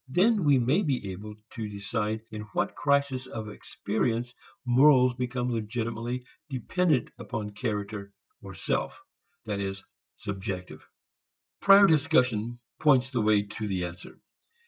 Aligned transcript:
Then 0.07 0.43
we 0.45 0.57
may 0.57 0.81
be 0.81 1.11
able 1.11 1.35
to 1.53 1.69
decide 1.69 2.21
in 2.31 2.41
what 2.53 2.73
crisis 2.73 3.27
of 3.27 3.47
experience 3.47 4.33
morals 4.65 5.13
become 5.13 5.51
legitimately 5.51 6.25
dependent 6.49 7.11
upon 7.19 7.51
character 7.51 8.11
or 8.41 8.55
self 8.55 8.99
that 9.45 9.59
is, 9.59 9.83
"subjective." 10.17 10.83
Prior 11.59 11.85
discussion 11.85 12.57
points 12.79 13.11
the 13.11 13.21
way 13.21 13.43
to 13.43 13.67
the 13.67 13.85
answer. 13.85 14.17